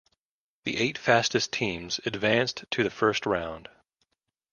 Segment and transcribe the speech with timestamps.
[0.63, 3.69] The eight fastest teams advanced to the first round.